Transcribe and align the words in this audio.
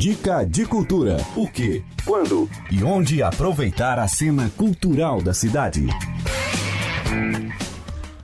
Dica 0.00 0.46
de 0.46 0.64
cultura. 0.64 1.18
O 1.36 1.46
que, 1.46 1.84
quando 2.06 2.48
e 2.72 2.82
onde 2.82 3.22
aproveitar 3.22 3.98
a 3.98 4.08
cena 4.08 4.48
cultural 4.56 5.20
da 5.20 5.34
cidade. 5.34 5.82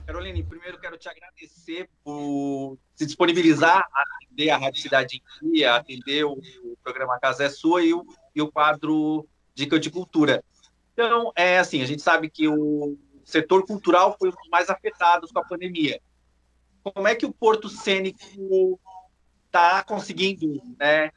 Caroline, 0.07 0.43
primeiro 0.43 0.79
quero 0.79 0.97
te 0.97 1.07
agradecer 1.07 1.87
por 2.03 2.79
se 2.95 3.05
disponibilizar 3.05 3.87
a 3.93 4.03
atender 4.23 4.49
a 4.49 4.57
Rádio 4.57 4.81
Cidade 4.81 5.21
em 5.43 5.51
Dia, 5.51 5.75
atender 5.75 6.25
o, 6.25 6.41
programa 6.83 7.19
Casa 7.19 7.43
é 7.43 7.49
Sua 7.49 7.83
e 7.83 7.93
o, 7.93 8.03
e 8.35 8.41
o 8.41 8.51
quadro 8.51 9.27
Dica 9.53 9.79
de 9.79 9.91
Cultura. 9.91 10.43
Então, 10.93 11.31
é 11.35 11.59
assim, 11.59 11.83
a 11.83 11.85
gente 11.85 12.01
sabe 12.01 12.27
que 12.27 12.47
o 12.47 12.97
setor 13.23 13.63
cultural 13.67 14.15
foi 14.17 14.29
um 14.29 14.31
dos 14.31 14.49
mais 14.49 14.67
afetados 14.71 15.31
com 15.31 15.37
a 15.37 15.45
pandemia. 15.45 16.01
Como 16.83 17.07
é 17.07 17.13
que 17.13 17.27
o 17.27 17.31
Porto 17.31 17.69
Cênico 17.69 18.79
está 19.45 19.83
conseguindo 19.83 20.59
né, 20.79 21.11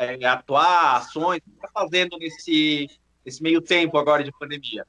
é, 0.00 0.26
atuar, 0.26 0.96
ações, 0.96 1.42
está 1.54 1.68
fazendo 1.68 2.16
nesse, 2.18 2.88
nesse 3.24 3.42
meio 3.42 3.60
tempo 3.60 3.98
agora 3.98 4.24
de 4.24 4.32
pandemia? 4.32 4.86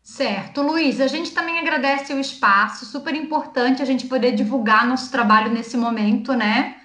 Certo, 0.00 0.62
Luiz, 0.62 1.00
a 1.00 1.08
gente 1.08 1.32
também 1.32 1.58
agradece 1.58 2.12
o 2.12 2.20
espaço, 2.20 2.86
super 2.86 3.14
importante 3.14 3.82
a 3.82 3.84
gente 3.84 4.06
poder 4.06 4.32
divulgar 4.32 4.86
nosso 4.86 5.10
trabalho 5.10 5.52
nesse 5.52 5.76
momento, 5.76 6.32
né? 6.32 6.76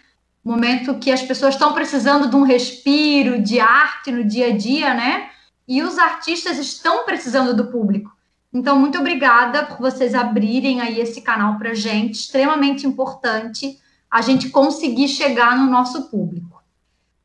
Momento 0.44 0.98
que 0.98 1.12
as 1.12 1.22
pessoas 1.22 1.53
estão 1.53 1.73
precisando 1.73 2.30
de 2.30 2.36
um 2.36 2.44
respiro, 2.44 3.41
de 3.41 3.59
arte 3.59 4.12
no 4.12 4.23
dia 4.23 4.48
a 4.48 4.58
dia, 4.58 4.94
né? 4.94 5.30
E 5.67 5.84
os 5.84 6.00
artistas 6.00 6.58
estão 6.58 7.05
precisando 7.05 7.55
do 7.55 7.67
público. 7.67 8.12
Então, 8.52 8.80
muito 8.80 8.98
obrigada 8.98 9.66
por 9.66 9.78
vocês 9.78 10.16
abrirem 10.16 10.81
aí 10.81 11.00
esse 11.00 11.22
canal 11.22 11.58
para 11.58 11.75
gente, 11.75 12.16
extremamente 12.16 12.88
importante 12.88 13.80
a 14.09 14.22
gente 14.22 14.50
conseguir 14.50 15.09
chegar 15.09 15.58
no 15.58 15.70
nosso 15.70 16.09
público. 16.09 16.56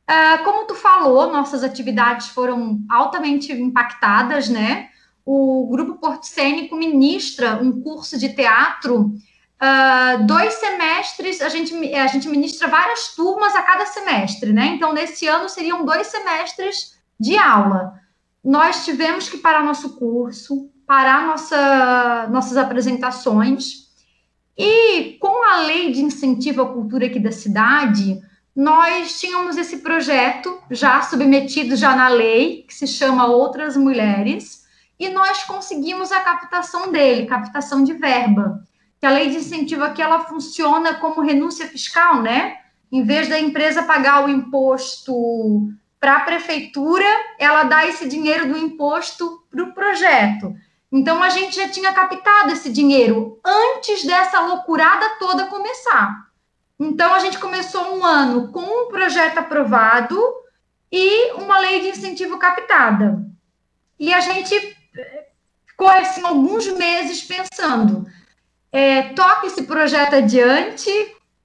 É, 0.07 0.37
como 0.39 0.67
tu 0.67 0.75
falou, 0.75 1.31
nossas 1.31 1.63
atividades 1.63 2.27
foram 2.27 2.79
altamente 2.89 3.51
impactadas, 3.53 4.49
né? 4.49 4.89
O 5.25 5.69
Grupo 5.71 5.99
Porto 5.99 6.25
Cênico 6.25 6.75
ministra 6.75 7.55
um 7.61 7.81
curso 7.81 8.19
de 8.19 8.29
teatro, 8.29 9.13
uh, 9.63 10.25
dois 10.25 10.55
semestres, 10.55 11.41
a 11.41 11.47
gente, 11.47 11.73
a 11.95 12.07
gente 12.07 12.27
ministra 12.27 12.67
várias 12.67 13.15
turmas 13.15 13.55
a 13.55 13.61
cada 13.61 13.85
semestre, 13.85 14.51
né? 14.51 14.67
Então, 14.67 14.91
nesse 14.91 15.25
ano 15.25 15.47
seriam 15.47 15.85
dois 15.85 16.07
semestres 16.07 16.97
de 17.17 17.37
aula. 17.37 17.93
Nós 18.43 18.83
tivemos 18.83 19.29
que 19.29 19.37
parar 19.37 19.63
nosso 19.63 19.97
curso, 19.97 20.69
parar 20.85 21.25
nossa, 21.25 22.27
nossas 22.29 22.57
apresentações, 22.57 23.83
e 24.57 25.17
com 25.19 25.47
a 25.49 25.61
lei 25.61 25.93
de 25.93 26.01
incentivo 26.01 26.61
à 26.61 26.73
cultura 26.73 27.05
aqui 27.05 27.19
da 27.19 27.31
cidade, 27.31 28.21
nós 28.55 29.19
tínhamos 29.19 29.57
esse 29.57 29.77
projeto 29.77 30.61
já 30.69 31.01
submetido 31.01 31.75
já 31.75 31.95
na 31.95 32.07
lei, 32.07 32.63
que 32.67 32.73
se 32.73 32.87
chama 32.87 33.25
Outras 33.25 33.75
Mulheres, 33.75 34.63
e 34.99 35.09
nós 35.09 35.43
conseguimos 35.43 36.11
a 36.11 36.19
captação 36.19 36.91
dele, 36.91 37.25
captação 37.25 37.83
de 37.83 37.93
verba. 37.93 38.63
Que 38.99 39.05
a 39.07 39.11
lei 39.11 39.29
de 39.29 39.37
incentivo 39.37 39.83
aqui 39.83 40.01
ela 40.01 40.25
funciona 40.25 40.93
como 40.95 41.21
renúncia 41.21 41.67
fiscal, 41.67 42.21
né? 42.21 42.57
Em 42.91 43.03
vez 43.03 43.27
da 43.27 43.39
empresa 43.39 43.83
pagar 43.83 44.23
o 44.23 44.29
imposto 44.29 45.13
para 45.99 46.17
a 46.17 46.21
prefeitura, 46.21 47.05
ela 47.39 47.63
dá 47.63 47.87
esse 47.87 48.07
dinheiro 48.07 48.47
do 48.47 48.57
imposto 48.57 49.43
para 49.49 49.63
o 49.63 49.73
projeto. 49.73 50.55
Então 50.91 51.23
a 51.23 51.29
gente 51.29 51.55
já 51.55 51.67
tinha 51.67 51.91
captado 51.91 52.51
esse 52.51 52.71
dinheiro 52.71 53.39
antes 53.43 54.05
dessa 54.05 54.39
loucurada 54.41 55.17
toda 55.17 55.47
começar. 55.47 56.32
Então 56.83 57.13
a 57.13 57.19
gente 57.19 57.39
começou 57.39 57.97
um 57.97 58.03
ano 58.03 58.49
com 58.49 58.59
um 58.59 58.89
projeto 58.89 59.37
aprovado 59.37 60.19
e 60.91 61.31
uma 61.33 61.57
lei 61.59 61.79
de 61.79 61.87
incentivo 61.89 62.37
captada. 62.37 63.25
E 63.97 64.13
a 64.13 64.19
gente 64.19 64.77
ficou 65.65 65.87
assim 65.87 66.21
alguns 66.23 66.67
meses 66.67 67.23
pensando, 67.23 68.05
é, 68.71 69.03
toca 69.13 69.47
esse 69.47 69.63
projeto 69.63 70.15
adiante 70.15 70.91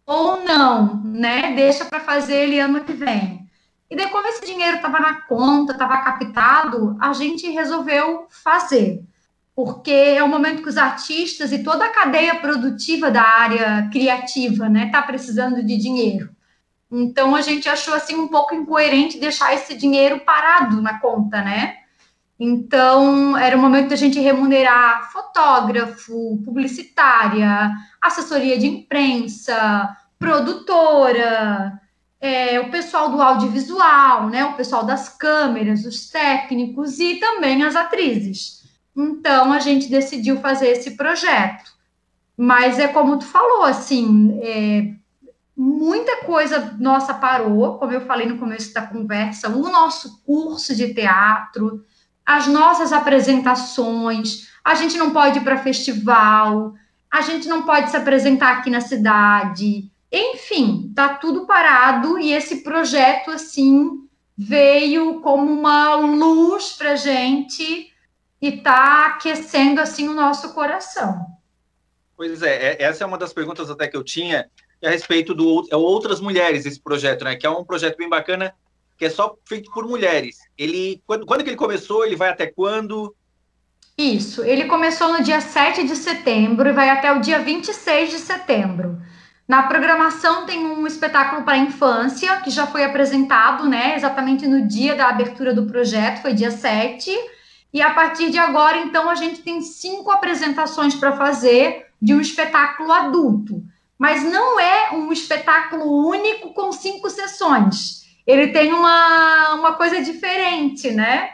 ou 0.04 0.42
não, 0.44 1.02
né? 1.04 1.52
Deixa 1.54 1.84
para 1.84 2.00
fazer 2.00 2.34
ele 2.34 2.58
ano 2.58 2.82
que 2.82 2.92
vem. 2.92 3.48
E 3.88 3.96
daí, 3.96 4.08
como 4.08 4.26
esse 4.26 4.44
dinheiro 4.44 4.76
estava 4.76 4.98
na 4.98 5.22
conta, 5.22 5.72
estava 5.72 5.98
captado, 5.98 6.96
a 7.00 7.12
gente 7.12 7.48
resolveu 7.48 8.26
fazer 8.28 9.02
porque 9.58 9.90
é 9.90 10.22
o 10.22 10.28
momento 10.28 10.62
que 10.62 10.68
os 10.68 10.76
artistas 10.76 11.50
e 11.50 11.64
toda 11.64 11.84
a 11.84 11.92
cadeia 11.92 12.36
produtiva 12.36 13.10
da 13.10 13.24
área 13.24 13.88
criativa, 13.90 14.68
né, 14.68 14.86
está 14.86 15.02
precisando 15.02 15.64
de 15.64 15.76
dinheiro. 15.76 16.30
Então 16.88 17.34
a 17.34 17.40
gente 17.40 17.68
achou 17.68 17.92
assim 17.92 18.14
um 18.14 18.28
pouco 18.28 18.54
incoerente 18.54 19.18
deixar 19.18 19.52
esse 19.52 19.76
dinheiro 19.76 20.20
parado 20.20 20.80
na 20.80 21.00
conta, 21.00 21.42
né? 21.42 21.74
Então 22.38 23.36
era 23.36 23.56
o 23.56 23.60
momento 23.60 23.88
da 23.88 23.96
gente 23.96 24.20
remunerar 24.20 25.10
fotógrafo, 25.10 26.40
publicitária, 26.44 27.68
assessoria 28.00 28.56
de 28.56 28.68
imprensa, 28.68 29.88
produtora, 30.20 31.72
é, 32.20 32.60
o 32.60 32.70
pessoal 32.70 33.10
do 33.10 33.20
audiovisual, 33.20 34.28
né? 34.28 34.44
O 34.44 34.54
pessoal 34.54 34.84
das 34.84 35.08
câmeras, 35.08 35.84
os 35.84 36.08
técnicos 36.08 37.00
e 37.00 37.16
também 37.16 37.64
as 37.64 37.74
atrizes. 37.74 38.58
Então 38.98 39.52
a 39.52 39.60
gente 39.60 39.88
decidiu 39.88 40.40
fazer 40.40 40.70
esse 40.70 40.96
projeto. 40.96 41.70
Mas 42.36 42.78
é 42.78 42.88
como 42.88 43.18
tu 43.18 43.24
falou, 43.24 43.62
assim, 43.62 44.38
é, 44.42 44.92
muita 45.56 46.24
coisa 46.24 46.76
nossa 46.78 47.14
parou, 47.14 47.78
como 47.78 47.92
eu 47.92 48.00
falei 48.00 48.28
no 48.28 48.38
começo 48.38 48.74
da 48.74 48.82
conversa, 48.82 49.48
o 49.48 49.70
nosso 49.70 50.22
curso 50.24 50.74
de 50.74 50.92
teatro, 50.92 51.84
as 52.26 52.46
nossas 52.46 52.92
apresentações, 52.92 54.48
a 54.64 54.74
gente 54.74 54.96
não 54.98 55.10
pode 55.10 55.38
ir 55.38 55.42
para 55.42 55.58
festival, 55.58 56.74
a 57.10 57.20
gente 57.22 57.48
não 57.48 57.62
pode 57.62 57.90
se 57.90 57.96
apresentar 57.96 58.58
aqui 58.58 58.70
na 58.70 58.80
cidade, 58.80 59.90
enfim, 60.12 60.92
tá 60.94 61.10
tudo 61.10 61.46
parado 61.46 62.18
e 62.18 62.32
esse 62.32 62.62
projeto 62.62 63.30
assim 63.30 64.06
veio 64.36 65.20
como 65.20 65.52
uma 65.52 65.96
luz 65.96 66.72
para 66.72 66.94
gente 66.96 67.92
e 68.40 68.48
está 68.48 69.06
aquecendo 69.06 69.80
assim 69.80 70.08
o 70.08 70.14
nosso 70.14 70.54
coração. 70.54 71.26
Pois 72.16 72.42
é, 72.42 72.72
é, 72.72 72.82
essa 72.82 73.04
é 73.04 73.06
uma 73.06 73.18
das 73.18 73.32
perguntas 73.32 73.70
até 73.70 73.86
que 73.86 73.96
eu 73.96 74.02
tinha 74.02 74.48
a 74.82 74.90
respeito 74.90 75.34
do 75.34 75.66
é 75.70 75.76
Outras 75.76 76.20
Mulheres, 76.20 76.66
esse 76.66 76.80
projeto, 76.80 77.24
né? 77.24 77.36
Que 77.36 77.46
é 77.46 77.50
um 77.50 77.64
projeto 77.64 77.96
bem 77.96 78.08
bacana, 78.08 78.54
que 78.96 79.04
é 79.04 79.10
só 79.10 79.36
feito 79.44 79.70
por 79.72 79.86
mulheres. 79.86 80.38
Ele, 80.56 81.02
quando, 81.06 81.26
quando 81.26 81.42
que 81.42 81.50
ele 81.50 81.56
começou? 81.56 82.04
Ele 82.04 82.16
vai 82.16 82.28
até 82.28 82.46
quando? 82.46 83.14
Isso, 83.96 84.44
ele 84.44 84.66
começou 84.66 85.12
no 85.12 85.22
dia 85.22 85.40
7 85.40 85.84
de 85.84 85.96
setembro 85.96 86.68
e 86.68 86.72
vai 86.72 86.88
até 86.88 87.12
o 87.12 87.20
dia 87.20 87.40
26 87.40 88.10
de 88.10 88.18
setembro. 88.18 89.00
Na 89.46 89.64
programação 89.64 90.46
tem 90.46 90.64
um 90.64 90.86
espetáculo 90.86 91.42
para 91.42 91.54
a 91.54 91.58
infância, 91.58 92.36
que 92.42 92.50
já 92.50 92.66
foi 92.66 92.84
apresentado, 92.84 93.68
né, 93.68 93.96
exatamente 93.96 94.46
no 94.46 94.68
dia 94.68 94.94
da 94.94 95.08
abertura 95.08 95.54
do 95.54 95.66
projeto, 95.66 96.22
foi 96.22 96.34
dia 96.34 96.50
7 96.50 97.10
e 97.72 97.82
a 97.82 97.90
partir 97.90 98.30
de 98.30 98.38
agora, 98.38 98.78
então, 98.78 99.10
a 99.10 99.14
gente 99.14 99.42
tem 99.42 99.60
cinco 99.60 100.10
apresentações 100.10 100.94
para 100.94 101.12
fazer 101.12 101.86
de 102.00 102.14
um 102.14 102.20
espetáculo 102.20 102.92
adulto. 102.92 103.62
Mas 103.98 104.22
não 104.22 104.58
é 104.58 104.92
um 104.92 105.12
espetáculo 105.12 106.06
único 106.08 106.54
com 106.54 106.72
cinco 106.72 107.10
sessões. 107.10 108.06
Ele 108.26 108.48
tem 108.48 108.72
uma, 108.72 109.54
uma 109.54 109.72
coisa 109.74 110.00
diferente, 110.00 110.90
né? 110.90 111.30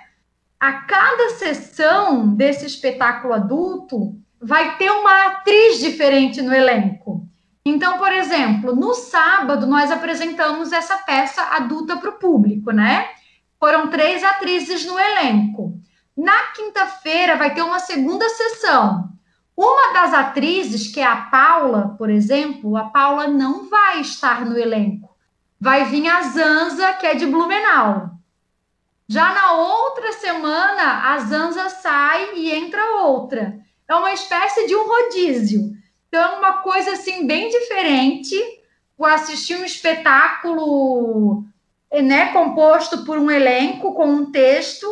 A 0.58 0.72
cada 0.72 1.30
sessão 1.30 2.34
desse 2.34 2.64
espetáculo 2.64 3.34
adulto 3.34 4.16
vai 4.40 4.76
ter 4.76 4.90
uma 4.90 5.26
atriz 5.26 5.78
diferente 5.78 6.40
no 6.40 6.54
elenco. 6.54 7.26
Então, 7.64 7.98
por 7.98 8.12
exemplo, 8.12 8.74
no 8.74 8.94
sábado 8.94 9.66
nós 9.66 9.90
apresentamos 9.90 10.72
essa 10.72 10.96
peça 10.98 11.42
adulta 11.42 11.96
para 11.96 12.10
o 12.10 12.18
público, 12.18 12.70
né? 12.70 13.08
Foram 13.58 13.88
três 13.88 14.22
atrizes 14.22 14.84
no 14.86 14.98
elenco. 14.98 15.78
Na 16.16 16.52
quinta-feira 16.52 17.36
vai 17.36 17.52
ter 17.54 17.62
uma 17.62 17.80
segunda 17.80 18.28
sessão. 18.28 19.08
Uma 19.56 19.92
das 19.92 20.14
atrizes, 20.14 20.92
que 20.92 21.00
é 21.00 21.06
a 21.06 21.16
Paula, 21.16 21.94
por 21.98 22.10
exemplo, 22.10 22.76
a 22.76 22.84
Paula 22.84 23.26
não 23.26 23.68
vai 23.68 24.00
estar 24.00 24.44
no 24.44 24.58
elenco. 24.58 25.14
Vai 25.60 25.84
vir 25.84 26.08
a 26.08 26.22
Zanza, 26.22 26.92
que 26.94 27.06
é 27.06 27.14
de 27.14 27.26
Blumenau. 27.26 28.10
Já 29.08 29.34
na 29.34 29.52
outra 29.54 30.12
semana, 30.12 31.12
a 31.12 31.18
Zanza 31.18 31.68
sai 31.68 32.34
e 32.34 32.52
entra 32.52 33.02
outra. 33.02 33.58
É 33.88 33.94
uma 33.94 34.12
espécie 34.12 34.66
de 34.66 34.74
um 34.74 34.86
rodízio. 34.86 35.72
Então, 36.08 36.22
é 36.22 36.38
uma 36.38 36.54
coisa 36.62 36.92
assim 36.92 37.26
bem 37.26 37.48
diferente. 37.48 38.36
Vou 38.96 39.08
assistir 39.08 39.56
um 39.56 39.64
espetáculo 39.64 41.44
né, 41.92 42.32
composto 42.32 43.04
por 43.04 43.18
um 43.18 43.30
elenco 43.30 43.94
com 43.94 44.06
um 44.06 44.30
texto 44.32 44.86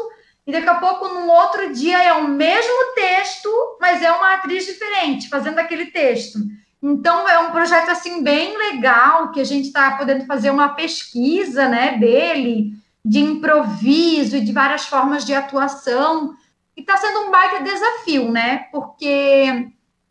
e 0.53 0.61
daqui 0.61 0.69
a 0.69 0.75
pouco, 0.75 1.09
num 1.09 1.31
outro 1.31 1.73
dia, 1.73 2.03
é 2.03 2.13
o 2.13 2.29
mesmo 2.29 2.95
texto, 2.95 3.49
mas 3.81 4.03
é 4.03 4.13
uma 4.13 4.35
atriz 4.35 4.67
diferente 4.67 5.31
fazendo 5.31 5.59
aquele 5.59 5.87
texto. 5.87 6.41
Então 6.83 7.27
é 7.27 7.39
um 7.39 7.53
projeto 7.53 7.89
assim 7.89 8.23
bem 8.23 8.55
legal 8.59 9.33
que 9.33 9.41
a 9.41 9.45
gente 9.45 9.69
está 9.69 9.93
podendo 9.93 10.27
fazer 10.27 10.51
uma 10.51 10.69
pesquisa, 10.75 11.67
né, 11.69 11.97
dele 11.97 12.75
de 13.03 13.21
improviso 13.21 14.37
e 14.37 14.43
de 14.43 14.53
várias 14.53 14.85
formas 14.85 15.25
de 15.25 15.33
atuação 15.33 16.35
e 16.77 16.83
está 16.83 16.99
sendo 16.99 17.21
um 17.21 17.31
baita 17.31 17.65
desafio, 17.65 18.31
né? 18.31 18.67
Porque 18.71 19.71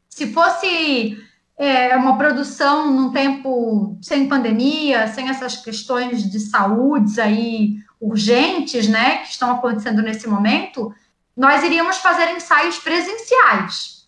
se 0.09 0.33
fosse 0.33 1.23
é, 1.55 1.95
uma 1.95 2.17
produção 2.17 2.91
num 2.91 3.11
tempo 3.11 3.95
sem 4.01 4.27
pandemia, 4.27 5.07
sem 5.07 5.29
essas 5.29 5.57
questões 5.57 6.23
de 6.23 6.39
saúde 6.39 7.21
aí 7.21 7.75
urgentes, 8.01 8.87
né, 8.87 9.17
que 9.17 9.29
estão 9.29 9.51
acontecendo 9.51 10.01
nesse 10.01 10.27
momento, 10.27 10.93
nós 11.37 11.63
iríamos 11.63 11.97
fazer 11.97 12.31
ensaios 12.31 12.79
presenciais. 12.79 14.07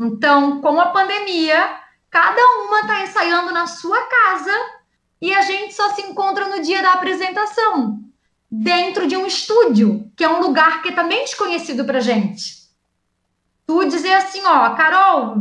Então, 0.00 0.60
com 0.60 0.80
a 0.80 0.86
pandemia, 0.86 1.78
cada 2.10 2.40
uma 2.62 2.80
está 2.80 3.02
ensaiando 3.02 3.52
na 3.52 3.66
sua 3.66 4.00
casa 4.02 4.52
e 5.20 5.34
a 5.34 5.42
gente 5.42 5.74
só 5.74 5.90
se 5.90 6.02
encontra 6.02 6.48
no 6.48 6.62
dia 6.62 6.80
da 6.80 6.92
apresentação, 6.92 7.98
dentro 8.50 9.06
de 9.06 9.16
um 9.16 9.26
estúdio, 9.26 10.10
que 10.16 10.22
é 10.22 10.28
um 10.28 10.40
lugar 10.40 10.82
que 10.82 10.90
é 10.90 10.92
também 10.92 11.24
desconhecido 11.24 11.84
para 11.84 12.00
gente. 12.00 12.64
Tu 13.66 13.84
dizer 13.86 14.14
assim, 14.14 14.44
ó, 14.44 14.70
Carol, 14.74 15.36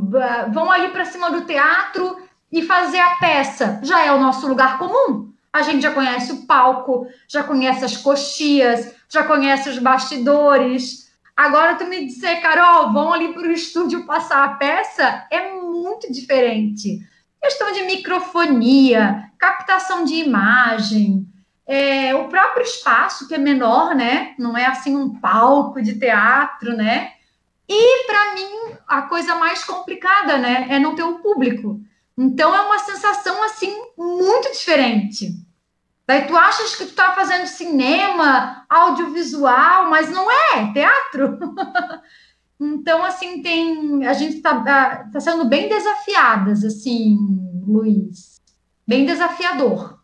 vão 0.51 0.71
ali 0.71 0.89
para 0.89 1.05
cima 1.05 1.29
do 1.29 1.41
teatro 1.41 2.17
e 2.51 2.61
fazer 2.61 2.99
a 2.99 3.15
peça, 3.15 3.79
já 3.83 4.03
é 4.05 4.11
o 4.11 4.19
nosso 4.19 4.47
lugar 4.47 4.77
comum. 4.77 5.32
A 5.53 5.61
gente 5.61 5.83
já 5.83 5.91
conhece 5.91 6.31
o 6.31 6.47
palco, 6.47 7.07
já 7.27 7.43
conhece 7.43 7.85
as 7.85 7.95
coxias, 7.95 8.93
já 9.07 9.23
conhece 9.23 9.69
os 9.69 9.77
bastidores. 9.77 11.13
Agora 11.37 11.75
tu 11.75 11.85
me 11.85 12.05
dizer, 12.05 12.41
Carol, 12.41 12.91
vão 12.91 13.13
ali 13.13 13.31
para 13.33 13.47
o 13.47 13.51
estúdio 13.51 14.05
passar 14.05 14.43
a 14.43 14.55
peça, 14.55 15.27
é 15.31 15.53
muito 15.53 16.11
diferente. 16.11 16.99
Questão 17.41 17.71
de 17.71 17.83
microfonia, 17.83 19.31
captação 19.37 20.03
de 20.03 20.15
imagem, 20.15 21.27
é, 21.67 22.15
o 22.15 22.27
próprio 22.27 22.63
espaço 22.63 23.27
que 23.27 23.35
é 23.35 23.37
menor, 23.37 23.95
né? 23.95 24.33
Não 24.39 24.57
é 24.57 24.65
assim 24.65 24.95
um 24.95 25.19
palco 25.19 25.81
de 25.81 25.99
teatro, 25.99 26.75
né? 26.75 27.13
E 27.69 28.05
para 28.05 28.33
mim 28.33 28.75
a 28.87 29.03
coisa 29.03 29.35
mais 29.35 29.63
complicada, 29.63 30.37
né, 30.37 30.67
é 30.69 30.79
não 30.79 30.95
ter 30.95 31.03
o 31.03 31.19
público. 31.19 31.79
Então 32.17 32.53
é 32.53 32.61
uma 32.61 32.79
sensação 32.79 33.43
assim 33.43 33.73
muito 33.97 34.51
diferente. 34.51 35.31
Daí 36.05 36.27
tu 36.27 36.35
achas 36.35 36.75
que 36.75 36.85
tu 36.85 36.93
tá 36.93 37.13
fazendo 37.15 37.47
cinema, 37.47 38.65
audiovisual, 38.69 39.89
mas 39.89 40.09
não 40.09 40.29
é, 40.29 40.59
é 40.59 40.73
teatro. 40.73 41.39
então 42.59 43.03
assim 43.03 43.41
tem, 43.41 44.05
a 44.05 44.13
gente 44.13 44.41
tá, 44.41 45.07
tá, 45.11 45.19
sendo 45.19 45.45
bem 45.45 45.69
desafiadas 45.69 46.63
assim, 46.63 47.17
Luiz, 47.65 48.41
bem 48.85 49.05
desafiador. 49.05 49.99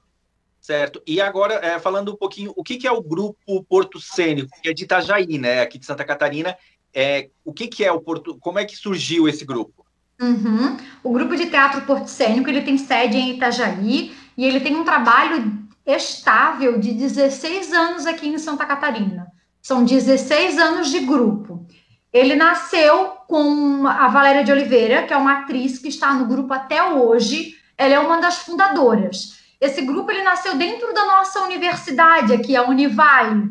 Certo. 0.62 1.02
E 1.06 1.20
agora, 1.20 1.56
é, 1.56 1.80
falando 1.80 2.14
um 2.14 2.16
pouquinho, 2.16 2.54
o 2.56 2.64
que, 2.64 2.78
que, 2.78 2.88
é 2.88 2.92
o 2.92 3.02
grupo 3.02 3.64
Porto 3.64 4.00
Cênico, 4.00 4.52
que 4.62 4.70
é 4.70 4.74
de 4.74 4.84
Itajaí, 4.84 5.38
né, 5.38 5.62
aqui 5.62 5.80
de 5.80 5.86
Santa 5.86 6.06
Catarina, 6.06 6.56
é, 6.94 7.30
o 7.44 7.52
que, 7.52 7.68
que 7.68 7.84
é 7.84 7.92
o 7.92 8.00
Porto, 8.00 8.38
como 8.40 8.60
é 8.60 8.66
que 8.66 8.76
surgiu 8.76 9.28
esse 9.28 9.44
grupo? 9.44 9.79
Uhum. 10.22 10.78
O 11.04 11.12
grupo 11.12 11.36
de 11.36 11.46
teatro 11.46 11.82
Porto 11.82 12.08
Cênico, 12.08 12.50
ele 12.50 12.62
tem 12.62 12.78
sede 12.78 13.18
em 13.18 13.32
Itajaí 13.32 14.14
e 14.38 14.46
ele 14.46 14.60
tem 14.60 14.76
um 14.76 14.84
trabalho 14.84 15.58
estável 15.86 16.80
de 16.80 16.94
16 16.94 17.74
anos 17.74 18.06
aqui 18.06 18.28
em 18.28 18.38
Santa 18.38 18.66
Catarina. 18.66 19.28
São 19.62 19.84
16 19.84 20.58
anos 20.58 20.90
de 20.90 21.00
grupo. 21.00 21.66
Ele 22.12 22.36
nasceu 22.36 23.18
com 23.28 23.88
a 23.88 24.08
Valéria 24.08 24.44
de 24.44 24.52
Oliveira, 24.52 25.04
que 25.04 25.14
é 25.14 25.18
uma 25.18 25.40
atriz 25.40 25.78
que 25.78 25.88
está 25.88 26.14
no 26.14 26.26
grupo 26.26 26.54
até 26.54 26.84
hoje. 26.84 27.56
Ela 27.78 27.94
é 27.94 28.00
uma 28.00 28.20
das 28.20 28.40
fundadoras. 28.40 29.40
Esse 29.62 29.82
grupo 29.82 30.12
ele 30.12 30.24
nasceu 30.24 30.56
dentro 30.56 30.94
da 30.94 31.06
nossa 31.06 31.42
universidade 31.42 32.34
aqui, 32.34 32.56
a 32.56 32.64
Univale. 32.64 33.50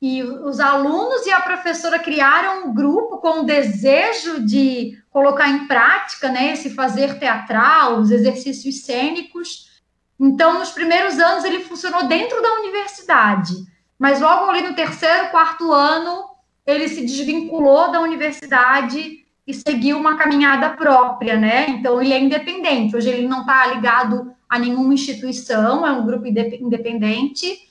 E 0.00 0.22
os 0.22 0.60
alunos 0.60 1.26
e 1.26 1.32
a 1.32 1.40
professora 1.40 1.98
criaram 1.98 2.68
um 2.68 2.74
grupo 2.74 3.18
com 3.18 3.40
o 3.40 3.44
desejo 3.44 4.44
de 4.46 4.96
colocar 5.10 5.48
em 5.48 5.66
prática 5.66 6.28
né, 6.28 6.52
esse 6.52 6.70
fazer 6.70 7.18
teatral, 7.18 7.98
os 7.98 8.12
exercícios 8.12 8.82
cênicos. 8.82 9.80
Então, 10.18 10.58
nos 10.60 10.70
primeiros 10.70 11.18
anos, 11.18 11.44
ele 11.44 11.64
funcionou 11.64 12.06
dentro 12.06 12.40
da 12.40 12.60
universidade, 12.60 13.54
mas 13.98 14.20
logo 14.20 14.48
ali 14.48 14.62
no 14.62 14.74
terceiro, 14.74 15.30
quarto 15.30 15.72
ano, 15.72 16.26
ele 16.64 16.88
se 16.88 17.04
desvinculou 17.04 17.90
da 17.90 18.00
universidade 18.00 19.24
e 19.44 19.54
seguiu 19.54 19.98
uma 19.98 20.16
caminhada 20.16 20.70
própria, 20.70 21.36
né? 21.36 21.70
Então, 21.70 22.00
ele 22.00 22.12
é 22.12 22.20
independente. 22.20 22.94
Hoje, 22.94 23.08
ele 23.08 23.26
não 23.26 23.40
está 23.40 23.66
ligado 23.66 24.32
a 24.48 24.58
nenhuma 24.60 24.94
instituição, 24.94 25.84
é 25.84 25.90
um 25.90 26.06
grupo 26.06 26.26
independente 26.26 27.67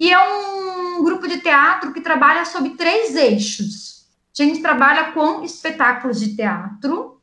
e 0.00 0.10
é 0.10 0.18
um 0.18 1.04
grupo 1.04 1.28
de 1.28 1.38
teatro 1.38 1.92
que 1.92 2.00
trabalha 2.00 2.46
sobre 2.46 2.70
três 2.70 3.14
eixos. 3.14 4.06
A 4.32 4.42
gente 4.42 4.62
trabalha 4.62 5.12
com 5.12 5.44
espetáculos 5.44 6.18
de 6.18 6.34
teatro, 6.34 7.20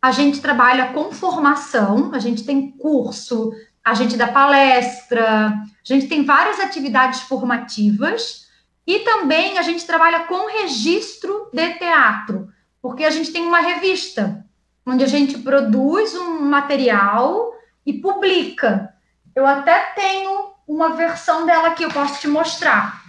a 0.00 0.12
gente 0.12 0.40
trabalha 0.40 0.92
com 0.92 1.10
formação, 1.10 2.12
a 2.14 2.20
gente 2.20 2.44
tem 2.44 2.70
curso, 2.70 3.52
a 3.84 3.92
gente 3.94 4.16
dá 4.16 4.28
palestra, 4.28 5.48
a 5.48 5.84
gente 5.84 6.06
tem 6.06 6.24
várias 6.24 6.60
atividades 6.60 7.22
formativas 7.22 8.46
e 8.86 9.00
também 9.00 9.58
a 9.58 9.62
gente 9.62 9.84
trabalha 9.84 10.20
com 10.20 10.48
registro 10.60 11.48
de 11.52 11.74
teatro, 11.74 12.48
porque 12.80 13.02
a 13.02 13.10
gente 13.10 13.32
tem 13.32 13.42
uma 13.42 13.60
revista 13.60 14.46
onde 14.86 15.02
a 15.02 15.08
gente 15.08 15.38
produz 15.38 16.14
um 16.14 16.40
material 16.42 17.52
e 17.84 17.94
publica. 17.94 18.94
Eu 19.34 19.44
até 19.44 19.92
tenho 19.94 20.49
uma 20.70 20.90
versão 20.90 21.44
dela 21.44 21.72
que 21.72 21.84
eu 21.84 21.90
posso 21.90 22.20
te 22.20 22.28
mostrar. 22.28 23.02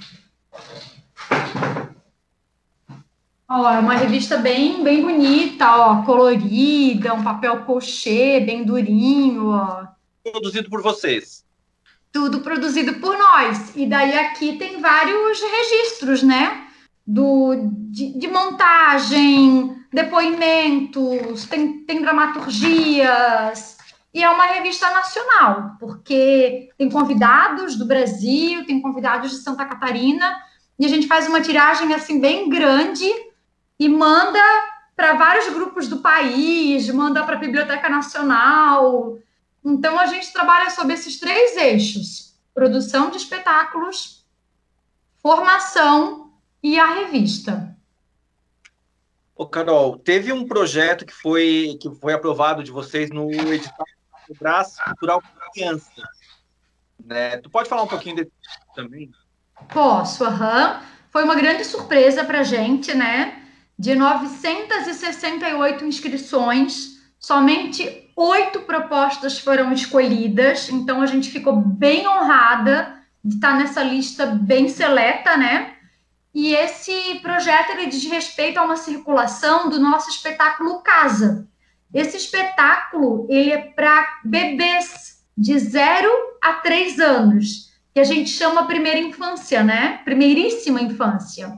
Ó, 3.47 3.69
é 3.69 3.79
uma 3.79 3.93
revista 3.93 4.37
bem, 4.37 4.83
bem 4.83 5.03
bonita, 5.03 5.69
ó, 5.75 6.01
colorida, 6.03 7.13
um 7.13 7.23
papel 7.23 7.63
pochê, 7.63 8.39
bem 8.39 8.63
durinho, 8.63 9.49
ó. 9.49 9.85
Produzido 10.23 10.69
por 10.71 10.81
vocês. 10.81 11.45
Tudo 12.11 12.39
produzido 12.39 12.95
por 12.95 13.15
nós. 13.15 13.75
E 13.75 13.85
daí 13.85 14.17
aqui 14.17 14.57
tem 14.57 14.81
vários 14.81 15.39
registros, 15.39 16.23
né? 16.23 16.67
Do, 17.05 17.69
de, 17.91 18.17
de 18.17 18.27
montagem, 18.27 19.75
depoimentos, 19.93 21.45
tem, 21.45 21.83
tem 21.83 22.01
dramaturgias, 22.01 23.77
e 24.13 24.23
é 24.23 24.29
uma 24.29 24.45
revista 24.45 24.89
nacional, 24.91 25.77
porque 25.79 26.69
tem 26.77 26.89
convidados 26.89 27.77
do 27.77 27.85
Brasil, 27.85 28.65
tem 28.65 28.81
convidados 28.81 29.31
de 29.31 29.37
Santa 29.37 29.65
Catarina, 29.65 30.37
e 30.77 30.85
a 30.85 30.89
gente 30.89 31.07
faz 31.07 31.27
uma 31.27 31.41
tiragem 31.41 31.93
assim 31.93 32.19
bem 32.19 32.49
grande 32.49 33.05
e 33.79 33.87
manda 33.87 34.39
para 34.95 35.13
vários 35.13 35.47
grupos 35.53 35.87
do 35.87 35.97
país, 35.99 36.89
manda 36.89 37.23
para 37.23 37.35
a 37.35 37.39
Biblioteca 37.39 37.87
Nacional. 37.87 39.17
Então 39.63 39.97
a 39.97 40.07
gente 40.07 40.33
trabalha 40.33 40.69
sobre 40.69 40.93
esses 40.93 41.19
três 41.19 41.55
eixos: 41.55 42.35
produção 42.53 43.09
de 43.09 43.17
espetáculos, 43.17 44.25
formação 45.21 46.33
e 46.61 46.77
a 46.77 46.93
revista. 46.95 47.75
Ô, 49.35 49.47
Carol, 49.47 49.97
teve 49.97 50.33
um 50.33 50.45
projeto 50.45 51.05
que 51.05 51.13
foi, 51.13 51.77
que 51.81 51.89
foi 51.95 52.13
aprovado 52.13 52.63
de 52.63 52.71
vocês 52.71 53.09
no 53.09 53.31
edital 53.31 53.85
o 54.31 54.35
braço 54.39 54.83
cultural 54.85 55.21
criança. 55.53 55.91
Né? 57.03 57.37
Tu 57.37 57.49
pode 57.49 57.67
falar 57.67 57.83
um 57.83 57.87
pouquinho 57.87 58.15
desse 58.15 58.31
também? 58.73 59.11
Posso, 59.69 60.23
aham. 60.23 60.81
Foi 61.09 61.23
uma 61.23 61.35
grande 61.35 61.65
surpresa 61.65 62.23
para 62.23 62.39
a 62.39 62.43
gente, 62.43 62.93
né? 62.93 63.43
De 63.77 63.95
968 63.95 65.83
inscrições, 65.85 67.01
somente 67.19 68.09
oito 68.15 68.61
propostas 68.61 69.39
foram 69.39 69.73
escolhidas, 69.73 70.69
então 70.69 71.01
a 71.01 71.05
gente 71.05 71.29
ficou 71.29 71.55
bem 71.55 72.07
honrada 72.07 73.01
de 73.23 73.35
estar 73.35 73.57
nessa 73.57 73.83
lista 73.83 74.25
bem 74.25 74.69
seleta, 74.69 75.35
né? 75.35 75.75
E 76.33 76.55
esse 76.55 77.19
projeto 77.21 77.71
ele 77.71 77.87
diz 77.87 78.05
respeito 78.05 78.57
a 78.57 78.63
uma 78.63 78.77
circulação 78.77 79.69
do 79.69 79.79
nosso 79.79 80.09
espetáculo 80.09 80.81
Casa, 80.81 81.47
esse 81.93 82.17
espetáculo 82.17 83.27
ele 83.29 83.51
é 83.51 83.57
para 83.57 84.21
bebês 84.23 85.21
de 85.37 85.57
0 85.57 86.09
a 86.41 86.53
3 86.53 86.99
anos, 86.99 87.71
que 87.93 87.99
a 87.99 88.03
gente 88.03 88.29
chama 88.29 88.67
primeira 88.67 88.99
infância, 88.99 89.63
né? 89.63 89.99
Primeiríssima 90.05 90.81
infância. 90.81 91.53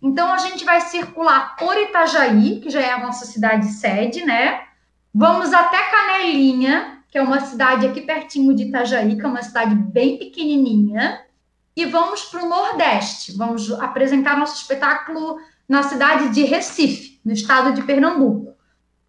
Então 0.00 0.32
a 0.32 0.38
gente 0.38 0.64
vai 0.64 0.80
circular 0.80 1.56
por 1.56 1.76
Itajaí, 1.76 2.60
que 2.60 2.70
já 2.70 2.80
é 2.80 2.92
a 2.92 3.00
nossa 3.00 3.24
cidade 3.24 3.66
sede, 3.66 4.24
né? 4.24 4.62
Vamos 5.12 5.52
até 5.52 5.78
Canelinha, 5.90 6.98
que 7.10 7.18
é 7.18 7.22
uma 7.22 7.40
cidade 7.40 7.86
aqui 7.86 8.00
pertinho 8.00 8.54
de 8.54 8.64
Itajaí, 8.64 9.16
que 9.16 9.24
é 9.24 9.28
uma 9.28 9.42
cidade 9.42 9.74
bem 9.74 10.18
pequenininha, 10.18 11.20
e 11.74 11.84
vamos 11.86 12.24
para 12.24 12.44
o 12.44 12.48
Nordeste. 12.48 13.36
Vamos 13.36 13.70
apresentar 13.72 14.36
nosso 14.36 14.56
espetáculo 14.56 15.38
na 15.68 15.82
cidade 15.82 16.28
de 16.30 16.44
Recife, 16.44 17.20
no 17.24 17.32
estado 17.32 17.72
de 17.72 17.82
Pernambuco 17.82 18.51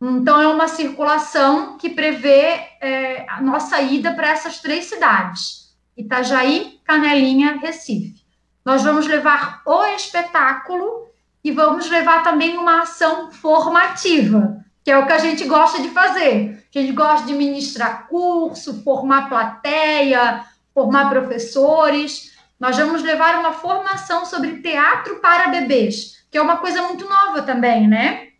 Então, 0.05 0.41
é 0.41 0.47
uma 0.47 0.67
circulação 0.67 1.77
que 1.77 1.89
prevê 1.89 2.59
é, 2.81 3.25
a 3.29 3.41
nossa 3.41 3.79
ida 3.79 4.11
para 4.11 4.31
essas 4.31 4.59
três 4.59 4.85
cidades: 4.85 5.73
Itajaí, 5.95 6.81
Canelinha, 6.83 7.57
Recife. 7.61 8.21
Nós 8.65 8.83
vamos 8.83 9.07
levar 9.07 9.61
o 9.65 9.85
espetáculo 9.95 11.07
e 11.41 11.51
vamos 11.51 11.89
levar 11.89 12.21
também 12.21 12.57
uma 12.57 12.81
ação 12.81 13.31
formativa, 13.31 14.57
que 14.83 14.91
é 14.91 14.97
o 14.97 15.05
que 15.05 15.13
a 15.13 15.19
gente 15.19 15.45
gosta 15.45 15.81
de 15.81 15.87
fazer. 15.89 16.65
A 16.75 16.79
gente 16.79 16.91
gosta 16.91 17.25
de 17.25 17.33
ministrar 17.33 18.07
curso, 18.09 18.83
formar 18.83 19.29
plateia, 19.29 20.43
formar 20.73 21.09
professores. 21.09 22.33
Nós 22.59 22.75
vamos 22.75 23.01
levar 23.01 23.39
uma 23.39 23.53
formação 23.53 24.25
sobre 24.25 24.61
teatro 24.61 25.21
para 25.21 25.47
bebês, 25.47 26.25
que 26.29 26.37
é 26.37 26.41
uma 26.41 26.57
coisa 26.57 26.81
muito 26.81 27.07
nova 27.07 27.41
também, 27.41 27.87
né? 27.87 28.32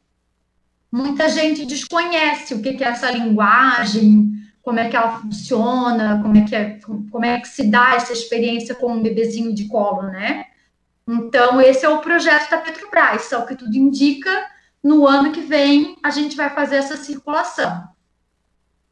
Muita 0.93 1.27
gente 1.27 1.65
desconhece 1.65 2.53
o 2.53 2.61
que, 2.61 2.83
é 2.83 2.87
essa 2.87 3.09
linguagem, 3.09 4.31
como 4.61 4.77
é 4.77 4.87
que 4.87 4.95
ela 4.95 5.19
funciona, 5.19 6.21
como 6.21 6.37
é 6.37 6.41
que, 6.45 6.55
é, 6.55 6.79
como 7.09 7.25
é 7.25 7.39
que 7.39 7.47
se 7.47 7.63
dá 7.63 7.95
essa 7.95 8.13
experiência 8.13 8.75
com 8.75 8.93
um 8.93 9.01
bebezinho 9.01 9.55
de 9.55 9.67
colo, 9.67 10.03
né? 10.03 10.45
Então, 11.07 11.59
esse 11.59 11.83
é 11.83 11.89
o 11.89 11.97
projeto 11.97 12.47
da 12.51 12.59
Petrobras, 12.59 13.23
só 13.23 13.41
que 13.41 13.55
tudo 13.55 13.75
indica, 13.75 14.47
no 14.83 15.07
ano 15.07 15.31
que 15.31 15.41
vem, 15.41 15.97
a 16.03 16.11
gente 16.11 16.35
vai 16.37 16.51
fazer 16.51 16.75
essa 16.75 16.95
circulação. 16.95 17.87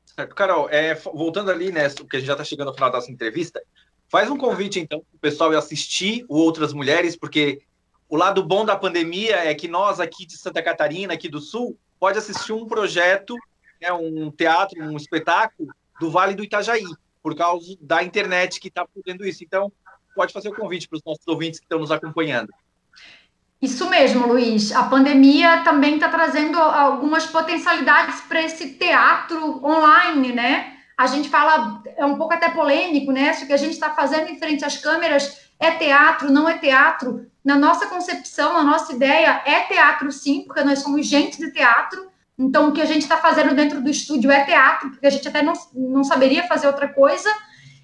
Certo. 0.03 0.33
Carol, 0.33 0.67
é, 0.71 0.95
voltando 0.95 1.51
ali, 1.51 1.71
né, 1.71 1.87
porque 1.89 2.17
a 2.17 2.19
gente 2.19 2.27
já 2.27 2.33
está 2.33 2.43
chegando 2.43 2.69
ao 2.69 2.73
final 2.73 2.91
dessa 2.91 3.11
entrevista, 3.11 3.61
faz 4.09 4.27
um 4.27 4.37
convite, 4.37 4.79
então, 4.79 5.01
para 5.01 5.17
o 5.17 5.19
pessoal 5.19 5.53
ir 5.53 5.57
assistir 5.57 6.25
o 6.27 6.35
Outras 6.35 6.73
Mulheres, 6.73 7.15
porque 7.15 7.61
o 8.09 8.17
lado 8.17 8.43
bom 8.43 8.65
da 8.65 8.75
pandemia 8.75 9.35
é 9.35 9.53
que 9.53 9.67
nós 9.67 9.99
aqui 9.99 10.25
de 10.25 10.35
Santa 10.35 10.63
Catarina, 10.63 11.13
aqui 11.13 11.29
do 11.29 11.39
Sul, 11.39 11.77
pode 12.01 12.17
assistir 12.17 12.51
um 12.51 12.65
projeto, 12.65 13.35
né, 13.79 13.93
um 13.93 14.31
teatro, 14.31 14.83
um 14.83 14.97
espetáculo 14.97 15.69
do 15.99 16.09
Vale 16.09 16.33
do 16.33 16.43
Itajaí, 16.43 16.83
por 17.21 17.35
causa 17.35 17.77
da 17.79 18.01
internet 18.01 18.59
que 18.59 18.69
está 18.69 18.87
fazendo 18.91 19.23
isso. 19.23 19.43
Então, 19.43 19.71
pode 20.15 20.33
fazer 20.33 20.49
o 20.49 20.55
convite 20.55 20.89
para 20.89 20.97
os 20.97 21.03
nossos 21.05 21.27
ouvintes 21.27 21.59
que 21.59 21.65
estão 21.65 21.77
nos 21.77 21.91
acompanhando. 21.91 22.49
Isso 23.61 23.87
mesmo, 23.87 24.25
Luiz. 24.25 24.71
A 24.71 24.85
pandemia 24.85 25.63
também 25.63 25.93
está 25.93 26.09
trazendo 26.09 26.57
algumas 26.57 27.27
potencialidades 27.27 28.19
para 28.21 28.41
esse 28.41 28.73
teatro 28.73 29.63
online, 29.63 30.33
né? 30.33 30.77
A 30.97 31.05
gente 31.05 31.29
fala, 31.29 31.83
é 31.95 32.03
um 32.03 32.17
pouco 32.17 32.33
até 32.33 32.49
polêmico, 32.49 33.11
né? 33.11 33.31
Se 33.33 33.43
o 33.43 33.47
que 33.47 33.53
a 33.53 33.57
gente 33.57 33.73
está 33.73 33.91
fazendo 33.91 34.27
em 34.31 34.39
frente 34.39 34.65
às 34.65 34.77
câmeras 34.77 35.50
é 35.61 35.69
teatro, 35.69 36.31
não 36.31 36.49
é 36.49 36.57
teatro. 36.57 37.27
Na 37.45 37.55
nossa 37.55 37.85
concepção, 37.85 38.57
a 38.57 38.63
nossa 38.63 38.93
ideia 38.93 39.43
é 39.45 39.61
teatro 39.61 40.11
sim, 40.11 40.43
porque 40.45 40.63
nós 40.63 40.79
somos 40.79 41.05
gente 41.05 41.37
de 41.37 41.51
teatro. 41.51 42.09
Então, 42.37 42.69
o 42.69 42.71
que 42.71 42.81
a 42.81 42.85
gente 42.85 43.03
está 43.03 43.17
fazendo 43.17 43.53
dentro 43.53 43.79
do 43.79 43.89
estúdio 43.89 44.31
é 44.31 44.43
teatro, 44.43 44.89
porque 44.89 45.05
a 45.05 45.09
gente 45.11 45.27
até 45.27 45.43
não, 45.43 45.53
não 45.73 46.03
saberia 46.03 46.47
fazer 46.47 46.65
outra 46.65 46.87
coisa. 46.87 47.29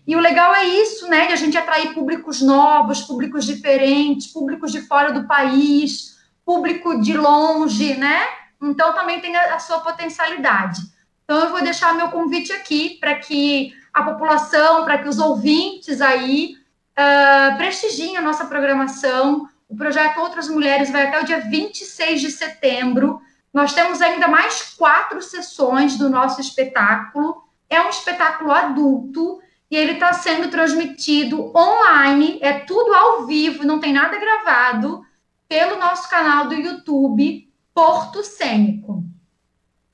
E 0.08 0.16
o 0.16 0.20
legal 0.20 0.56
é 0.56 0.66
isso, 0.66 1.08
né? 1.08 1.28
De 1.28 1.34
a 1.34 1.36
gente 1.36 1.56
atrair 1.56 1.94
públicos 1.94 2.42
novos, 2.42 3.02
públicos 3.02 3.46
diferentes, 3.46 4.26
públicos 4.26 4.72
de 4.72 4.82
fora 4.82 5.12
do 5.12 5.28
país, 5.28 6.18
público 6.44 7.00
de 7.00 7.16
longe, 7.16 7.96
né? 7.96 8.22
Então, 8.60 8.94
também 8.96 9.22
tem 9.22 9.36
a, 9.36 9.56
a 9.56 9.60
sua 9.60 9.82
potencialidade. 9.82 10.82
Então, 11.24 11.38
eu 11.42 11.52
vou 11.52 11.62
deixar 11.62 11.94
meu 11.94 12.08
convite 12.08 12.52
aqui 12.52 12.98
para 13.00 13.16
que 13.16 13.72
a 13.94 14.02
população, 14.02 14.84
para 14.84 14.98
que 14.98 15.08
os 15.08 15.20
ouvintes 15.20 16.02
aí 16.02 16.56
Uh, 16.98 17.58
prestigiem 17.58 18.18
a 18.18 18.22
nossa 18.22 18.46
programação. 18.46 19.48
O 19.70 19.76
projeto 19.76 20.20
Outras 20.20 20.50
Mulheres 20.50 20.90
vai 20.90 21.08
até 21.08 21.22
o 21.22 21.26
dia 21.26 21.42
26 21.42 22.22
de 22.22 22.32
setembro. 22.32 23.22
Nós 23.54 23.74
temos 23.74 24.02
ainda 24.02 24.28
mais 24.28 24.76
quatro 24.76 25.22
sessões 25.22 25.98
do 25.98 26.10
nosso 26.10 26.42
espetáculo. 26.42 27.44
É 27.70 27.82
um 27.82 27.90
espetáculo 27.90 28.52
adulto 28.52 29.40
e 29.70 29.76
ele 29.76 29.94
está 29.94 30.14
sendo 30.14 30.50
transmitido 30.50 31.52
online, 31.56 32.40
é 32.42 32.60
tudo 32.60 32.94
ao 32.94 33.26
vivo, 33.26 33.66
não 33.66 33.80
tem 33.80 33.92
nada 33.92 34.18
gravado, 34.18 35.06
pelo 35.48 35.78
nosso 35.78 36.10
canal 36.10 36.48
do 36.48 36.56
YouTube 36.56 37.52
Porto 37.74 38.24
Cênico. 38.24 39.04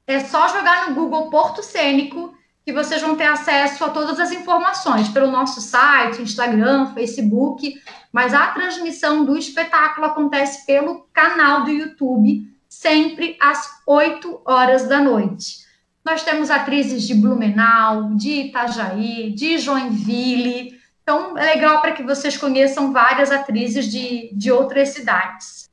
É 0.06 0.20
só 0.20 0.48
jogar 0.50 0.90
no 0.90 0.96
Google 0.96 1.30
Porto 1.30 1.64
Cênico 1.64 2.34
que 2.66 2.72
vocês 2.72 3.02
vão 3.02 3.16
ter 3.16 3.26
acesso 3.26 3.84
a 3.84 3.90
todas 3.90 4.20
as 4.20 4.32
informações 4.32 5.10
pelo 5.10 5.30
nosso 5.30 5.60
site, 5.60 6.22
Instagram, 6.22 6.94
Facebook, 6.94 7.82
mas 8.12 8.34
a 8.34 8.48
transmissão 8.48 9.26
do 9.26 9.38
espetáculo 9.38 10.08
acontece 10.08 10.66
pelo 10.66 11.08
canal 11.12 11.64
do 11.64 11.72
YouTube, 11.72 12.48
sempre 12.70 13.38
às 13.40 13.82
8 13.86 14.42
horas 14.46 14.88
da 14.88 15.02
noite. 15.02 15.64
Nós 16.06 16.24
temos 16.24 16.50
atrizes 16.50 17.04
de 17.04 17.16
Blumenau, 17.16 18.16
de 18.16 18.48
Itajaí, 18.48 19.32
de 19.32 19.58
Joinville. 19.58 20.78
Então, 21.02 21.38
é 21.38 21.54
legal 21.54 21.82
para 21.82 21.94
que 21.94 22.04
vocês 22.04 22.38
conheçam 22.38 22.92
várias 22.92 23.32
atrizes 23.32 23.90
de, 23.90 24.30
de 24.34 24.52
outras 24.52 24.90
cidades. 24.90 25.70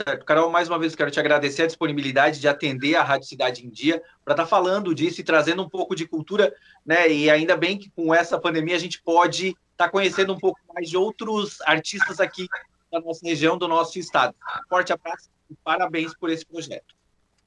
Certo. 0.00 0.24
Carol, 0.24 0.48
mais 0.48 0.68
uma 0.68 0.78
vez 0.78 0.94
quero 0.94 1.10
te 1.10 1.18
agradecer 1.18 1.62
a 1.62 1.66
disponibilidade 1.66 2.38
de 2.38 2.46
atender 2.46 2.94
a 2.94 3.02
Rádio 3.02 3.26
Cidade 3.26 3.66
em 3.66 3.68
Dia 3.68 4.00
para 4.24 4.32
estar 4.32 4.44
tá 4.44 4.48
falando 4.48 4.94
disso 4.94 5.20
e 5.20 5.24
trazendo 5.24 5.60
um 5.60 5.68
pouco 5.68 5.96
de 5.96 6.06
cultura, 6.06 6.54
né? 6.86 7.10
E 7.10 7.28
ainda 7.28 7.56
bem 7.56 7.76
que 7.76 7.90
com 7.90 8.14
essa 8.14 8.38
pandemia 8.38 8.76
a 8.76 8.78
gente 8.78 9.02
pode 9.02 9.48
estar 9.48 9.86
tá 9.86 9.88
conhecendo 9.88 10.32
um 10.32 10.38
pouco 10.38 10.60
mais 10.72 10.88
de 10.88 10.96
outros 10.96 11.60
artistas 11.62 12.20
aqui 12.20 12.46
da 12.92 13.00
nossa 13.00 13.26
região, 13.26 13.58
do 13.58 13.66
nosso 13.66 13.98
estado. 13.98 14.36
Forte 14.68 14.92
abraço 14.92 15.30
e 15.50 15.56
parabéns 15.64 16.16
por 16.16 16.30
esse 16.30 16.46
projeto. 16.46 16.94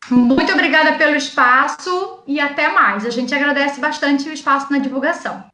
Muito 0.10 0.52
obrigada 0.52 0.98
pelo 0.98 1.16
espaço 1.16 2.22
e 2.28 2.38
até 2.38 2.68
mais. 2.68 3.06
A 3.06 3.10
gente 3.10 3.34
agradece 3.34 3.80
bastante 3.80 4.28
o 4.28 4.34
espaço 4.34 4.70
na 4.70 4.80
divulgação. 4.80 5.50